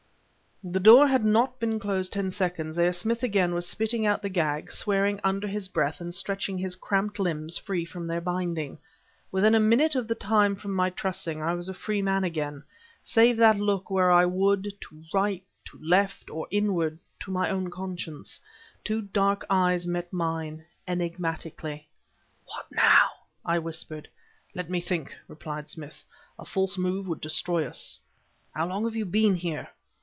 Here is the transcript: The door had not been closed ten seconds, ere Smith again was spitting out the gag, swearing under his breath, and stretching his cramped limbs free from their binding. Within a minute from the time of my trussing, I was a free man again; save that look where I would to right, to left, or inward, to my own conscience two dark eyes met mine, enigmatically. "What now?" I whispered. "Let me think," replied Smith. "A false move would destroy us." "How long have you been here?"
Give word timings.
The 0.63 0.79
door 0.79 1.07
had 1.07 1.25
not 1.25 1.59
been 1.59 1.79
closed 1.79 2.13
ten 2.13 2.29
seconds, 2.29 2.77
ere 2.77 2.93
Smith 2.93 3.23
again 3.23 3.55
was 3.55 3.67
spitting 3.67 4.05
out 4.05 4.21
the 4.21 4.29
gag, 4.29 4.71
swearing 4.71 5.19
under 5.23 5.47
his 5.47 5.67
breath, 5.67 5.99
and 5.99 6.13
stretching 6.13 6.59
his 6.59 6.75
cramped 6.75 7.17
limbs 7.17 7.57
free 7.57 7.83
from 7.83 8.05
their 8.05 8.21
binding. 8.21 8.77
Within 9.31 9.55
a 9.55 9.59
minute 9.59 9.93
from 9.93 10.05
the 10.05 10.13
time 10.13 10.51
of 10.51 10.65
my 10.65 10.91
trussing, 10.91 11.41
I 11.41 11.55
was 11.55 11.67
a 11.67 11.73
free 11.73 12.03
man 12.03 12.23
again; 12.23 12.63
save 13.01 13.37
that 13.37 13.57
look 13.59 13.89
where 13.89 14.11
I 14.11 14.27
would 14.27 14.71
to 14.81 15.03
right, 15.11 15.43
to 15.65 15.79
left, 15.81 16.29
or 16.29 16.45
inward, 16.51 16.99
to 17.21 17.31
my 17.31 17.49
own 17.49 17.71
conscience 17.71 18.39
two 18.83 19.01
dark 19.01 19.43
eyes 19.49 19.87
met 19.87 20.13
mine, 20.13 20.63
enigmatically. 20.87 21.87
"What 22.45 22.67
now?" 22.71 23.09
I 23.43 23.57
whispered. 23.57 24.07
"Let 24.53 24.69
me 24.69 24.79
think," 24.79 25.17
replied 25.27 25.69
Smith. 25.71 26.03
"A 26.37 26.45
false 26.45 26.77
move 26.77 27.07
would 27.07 27.19
destroy 27.19 27.65
us." 27.65 27.97
"How 28.53 28.67
long 28.67 28.83
have 28.83 28.95
you 28.95 29.05
been 29.05 29.33
here?" 29.37 29.69